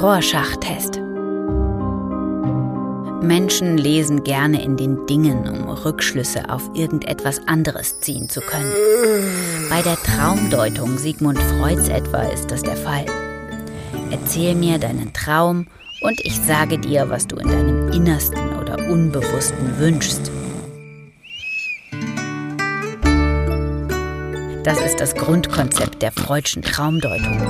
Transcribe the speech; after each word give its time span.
Rorschach-Test. 0.00 1.00
Menschen 3.22 3.78
lesen 3.78 4.24
gerne 4.24 4.62
in 4.62 4.76
den 4.76 5.06
Dingen, 5.06 5.48
um 5.48 5.68
Rückschlüsse 5.68 6.50
auf 6.50 6.62
irgendetwas 6.74 7.40
anderes 7.48 7.98
ziehen 8.00 8.28
zu 8.28 8.40
können. 8.40 8.72
Bei 9.70 9.80
der 9.80 9.96
Traumdeutung 9.96 10.98
Sigmund 10.98 11.38
Freuds 11.38 11.88
etwa 11.88 12.22
ist 12.24 12.50
das 12.50 12.62
der 12.62 12.76
Fall. 12.76 13.06
Erzähl 14.10 14.54
mir 14.54 14.78
deinen 14.78 15.14
Traum 15.14 15.66
und 16.02 16.20
ich 16.20 16.38
sage 16.42 16.78
dir, 16.78 17.08
was 17.08 17.26
du 17.26 17.36
in 17.36 17.48
deinem 17.48 17.88
Innersten 17.90 18.54
oder 18.60 18.76
Unbewussten 18.90 19.78
wünschst. 19.78 20.30
Das 24.62 24.80
ist 24.80 25.00
das 25.00 25.14
Grundkonzept 25.14 26.02
der 26.02 26.12
Freudschen 26.12 26.60
Traumdeutung. 26.60 27.40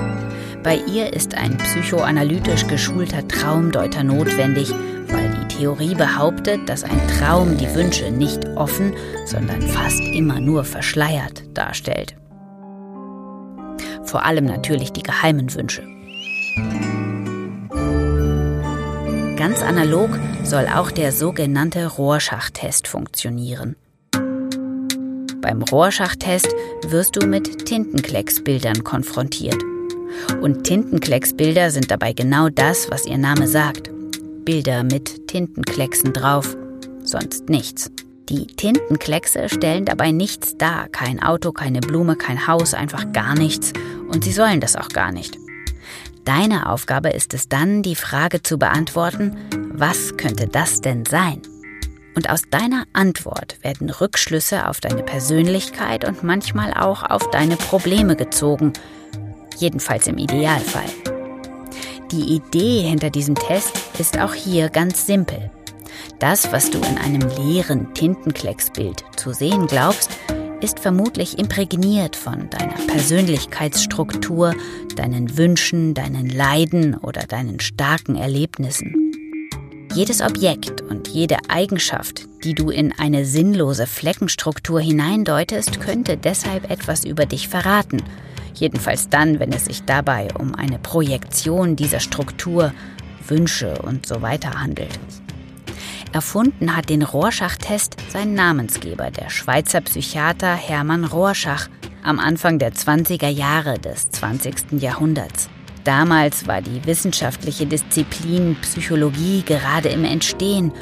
Bei 0.66 0.82
ihr 0.92 1.12
ist 1.12 1.32
ein 1.36 1.56
psychoanalytisch 1.58 2.66
geschulter 2.66 3.28
Traumdeuter 3.28 4.02
notwendig, 4.02 4.72
weil 5.06 5.30
die 5.30 5.46
Theorie 5.58 5.94
behauptet, 5.94 6.68
dass 6.68 6.82
ein 6.82 7.00
Traum 7.06 7.56
die 7.56 7.72
Wünsche 7.72 8.10
nicht 8.10 8.44
offen, 8.56 8.92
sondern 9.26 9.62
fast 9.62 10.00
immer 10.00 10.40
nur 10.40 10.64
verschleiert 10.64 11.44
darstellt. 11.54 12.16
Vor 14.02 14.24
allem 14.24 14.46
natürlich 14.46 14.92
die 14.92 15.04
geheimen 15.04 15.54
Wünsche. 15.54 15.84
Ganz 19.36 19.62
analog 19.62 20.18
soll 20.42 20.66
auch 20.66 20.90
der 20.90 21.12
sogenannte 21.12 21.86
Rorschach-Test 21.86 22.88
funktionieren. 22.88 23.76
Beim 25.40 25.62
Rorschach-Test 25.62 26.48
wirst 26.88 27.14
du 27.14 27.24
mit 27.24 27.66
Tintenklecksbildern 27.66 28.82
konfrontiert. 28.82 29.62
Und 30.40 30.64
Tintenklecksbilder 30.64 31.70
sind 31.70 31.90
dabei 31.90 32.12
genau 32.12 32.48
das, 32.48 32.90
was 32.90 33.06
ihr 33.06 33.18
Name 33.18 33.48
sagt. 33.48 33.90
Bilder 34.44 34.84
mit 34.84 35.28
Tintenklecksen 35.28 36.12
drauf, 36.12 36.56
sonst 37.02 37.48
nichts. 37.48 37.90
Die 38.28 38.46
Tintenkleckse 38.46 39.48
stellen 39.48 39.84
dabei 39.84 40.10
nichts 40.10 40.56
dar, 40.56 40.88
kein 40.88 41.22
Auto, 41.22 41.52
keine 41.52 41.80
Blume, 41.80 42.16
kein 42.16 42.46
Haus, 42.46 42.74
einfach 42.74 43.12
gar 43.12 43.34
nichts. 43.34 43.72
Und 44.08 44.24
sie 44.24 44.32
sollen 44.32 44.60
das 44.60 44.76
auch 44.76 44.88
gar 44.88 45.12
nicht. 45.12 45.38
Deine 46.24 46.68
Aufgabe 46.68 47.10
ist 47.10 47.34
es 47.34 47.48
dann, 47.48 47.82
die 47.82 47.94
Frage 47.94 48.42
zu 48.42 48.58
beantworten, 48.58 49.36
was 49.72 50.16
könnte 50.16 50.48
das 50.48 50.80
denn 50.80 51.04
sein? 51.06 51.40
Und 52.16 52.28
aus 52.30 52.42
deiner 52.50 52.84
Antwort 52.94 53.58
werden 53.62 53.90
Rückschlüsse 53.90 54.68
auf 54.68 54.80
deine 54.80 55.04
Persönlichkeit 55.04 56.04
und 56.04 56.24
manchmal 56.24 56.72
auch 56.72 57.04
auf 57.04 57.30
deine 57.30 57.56
Probleme 57.56 58.16
gezogen, 58.16 58.72
jedenfalls 59.56 60.06
im 60.06 60.18
Idealfall. 60.18 60.90
Die 62.12 62.34
Idee 62.34 62.82
hinter 62.82 63.10
diesem 63.10 63.34
Test 63.34 63.72
ist 63.98 64.18
auch 64.18 64.34
hier 64.34 64.68
ganz 64.68 65.06
simpel. 65.06 65.50
Das, 66.18 66.52
was 66.52 66.70
du 66.70 66.78
in 66.78 66.98
einem 66.98 67.28
leeren 67.36 67.92
Tintenklecksbild 67.94 69.04
zu 69.16 69.32
sehen 69.32 69.66
glaubst, 69.66 70.10
ist 70.60 70.80
vermutlich 70.80 71.38
imprägniert 71.38 72.16
von 72.16 72.48
deiner 72.50 72.86
Persönlichkeitsstruktur, 72.86 74.54
deinen 74.94 75.36
Wünschen, 75.36 75.94
deinen 75.94 76.28
Leiden 76.28 76.96
oder 76.96 77.22
deinen 77.22 77.60
starken 77.60 78.16
Erlebnissen. 78.16 78.94
Jedes 79.94 80.20
Objekt 80.20 80.82
und 80.82 81.08
jede 81.08 81.38
Eigenschaft, 81.48 82.26
die 82.44 82.54
du 82.54 82.70
in 82.70 82.92
eine 82.92 83.24
sinnlose 83.24 83.86
Fleckenstruktur 83.86 84.80
hineindeutest, 84.80 85.80
könnte 85.80 86.16
deshalb 86.16 86.70
etwas 86.70 87.04
über 87.04 87.26
dich 87.26 87.48
verraten. 87.48 88.02
Jedenfalls 88.56 89.08
dann, 89.08 89.38
wenn 89.38 89.52
es 89.52 89.66
sich 89.66 89.84
dabei 89.84 90.28
um 90.38 90.54
eine 90.54 90.78
Projektion 90.78 91.76
dieser 91.76 92.00
Struktur, 92.00 92.72
Wünsche 93.28 93.78
und 93.82 94.06
so 94.06 94.22
weiter 94.22 94.60
handelt. 94.60 94.98
Erfunden 96.12 96.74
hat 96.74 96.88
den 96.88 97.02
Rorschach-Test 97.02 97.96
sein 98.08 98.34
Namensgeber, 98.34 99.10
der 99.10 99.28
Schweizer 99.28 99.80
Psychiater 99.82 100.54
Hermann 100.54 101.04
Rorschach, 101.04 101.68
am 102.02 102.18
Anfang 102.18 102.58
der 102.58 102.72
20er 102.72 103.28
Jahre 103.28 103.78
des 103.78 104.10
20. 104.10 104.80
Jahrhunderts. 104.80 105.50
Damals 105.84 106.46
war 106.46 106.62
die 106.62 106.84
wissenschaftliche 106.86 107.66
Disziplin 107.66 108.56
Psychologie 108.62 109.42
gerade 109.44 109.88
im 109.88 110.04
Entstehen 110.04 110.72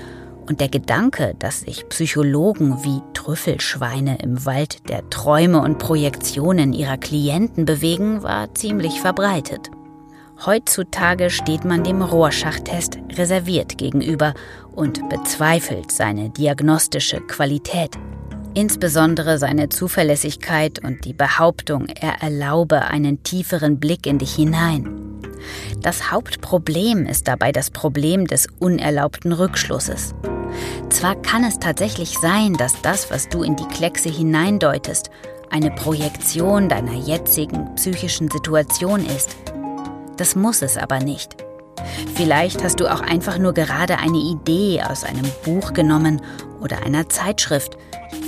und 0.46 0.60
der 0.60 0.68
Gedanke, 0.68 1.34
dass 1.38 1.60
sich 1.60 1.88
Psychologen 1.88 2.84
wie 2.84 3.00
Trüffelschweine 3.14 4.18
im 4.18 4.44
Wald 4.44 4.88
der 4.88 5.08
Träume 5.10 5.60
und 5.60 5.78
Projektionen 5.78 6.72
ihrer 6.72 6.98
Klienten 6.98 7.64
bewegen, 7.64 8.22
war 8.22 8.54
ziemlich 8.54 9.00
verbreitet. 9.00 9.70
Heutzutage 10.44 11.30
steht 11.30 11.64
man 11.64 11.84
dem 11.84 12.02
Rorschach-Test 12.02 12.98
reserviert 13.12 13.78
gegenüber 13.78 14.34
und 14.72 15.08
bezweifelt 15.08 15.92
seine 15.92 16.30
diagnostische 16.30 17.20
Qualität. 17.20 17.96
Insbesondere 18.52 19.38
seine 19.38 19.68
Zuverlässigkeit 19.68 20.84
und 20.84 21.04
die 21.04 21.12
Behauptung, 21.12 21.86
er 21.86 22.22
erlaube 22.22 22.82
einen 22.82 23.22
tieferen 23.22 23.80
Blick 23.80 24.06
in 24.06 24.18
dich 24.18 24.34
hinein. 24.34 25.20
Das 25.82 26.10
Hauptproblem 26.10 27.06
ist 27.06 27.28
dabei 27.28 27.52
das 27.52 27.70
Problem 27.70 28.26
des 28.26 28.48
unerlaubten 28.58 29.32
Rückschlusses. 29.32 30.14
Zwar 30.90 31.16
kann 31.16 31.44
es 31.44 31.58
tatsächlich 31.58 32.18
sein, 32.18 32.54
dass 32.54 32.80
das, 32.82 33.10
was 33.10 33.28
du 33.28 33.42
in 33.42 33.56
die 33.56 33.66
Kleckse 33.66 34.08
hineindeutest, 34.08 35.10
eine 35.50 35.70
Projektion 35.70 36.68
deiner 36.68 36.94
jetzigen 36.94 37.74
psychischen 37.74 38.30
Situation 38.30 39.04
ist, 39.04 39.36
das 40.16 40.36
muss 40.36 40.62
es 40.62 40.76
aber 40.76 41.00
nicht. 41.00 41.36
Vielleicht 42.14 42.62
hast 42.62 42.80
du 42.80 42.92
auch 42.92 43.00
einfach 43.00 43.38
nur 43.38 43.52
gerade 43.52 43.98
eine 43.98 44.18
Idee 44.18 44.82
aus 44.82 45.04
einem 45.04 45.26
Buch 45.44 45.72
genommen 45.72 46.22
oder 46.60 46.82
einer 46.84 47.08
Zeitschrift, 47.08 47.76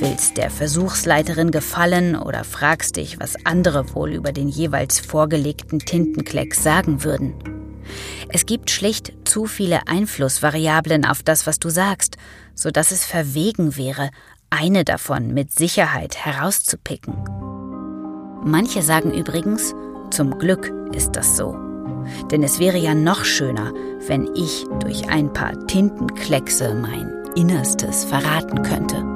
willst 0.01 0.37
der 0.37 0.51
Versuchsleiterin 0.51 1.51
gefallen 1.51 2.17
oder 2.17 2.45
fragst 2.45 2.97
dich, 2.97 3.19
was 3.21 3.35
andere 3.45 3.95
wohl 3.95 4.13
über 4.13 4.33
den 4.33 4.49
jeweils 4.49 4.99
vorgelegten 4.99 5.79
Tintenklecks 5.79 6.63
sagen 6.63 7.05
würden. 7.05 7.56
Es 8.37 8.45
gibt 8.45 8.71
schlicht 8.71 9.15
zu 9.25 9.47
viele 9.47 9.89
Einflussvariablen 9.89 11.07
auf 11.07 11.23
das, 11.23 11.47
was 11.47 11.59
du 11.59 11.71
sagst, 11.71 12.19
so 12.55 12.71
dass 12.71 12.91
es 12.91 13.07
verwegen 13.07 13.79
wäre, 13.79 14.11
eine 14.51 14.85
davon 14.85 15.33
mit 15.33 15.53
Sicherheit 15.53 16.19
herauszupicken. 16.23 17.15
Manche 18.45 18.83
sagen 18.83 19.11
übrigens, 19.11 19.75
zum 20.11 20.39
Glück 20.39 20.71
ist 20.93 21.13
das 21.13 21.39
so. 21.39 21.57
Denn 22.31 22.43
es 22.43 22.59
wäre 22.59 22.77
ja 22.77 22.95
noch 22.95 23.25
schöner, 23.25 23.73
wenn 24.07 24.29
ich 24.35 24.67
durch 24.81 25.09
ein 25.09 25.33
paar 25.33 25.67
Tintenkleckse 25.67 26.75
mein 26.75 27.11
Innerstes 27.37 28.05
verraten 28.05 28.61
könnte. 28.61 29.16